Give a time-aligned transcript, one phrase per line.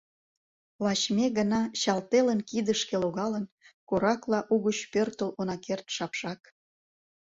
[0.83, 3.45] Лач ме гына, чал телын Кидышке логалын,
[3.89, 6.41] Коракла угыч пӧртыл Она керт, шапшак!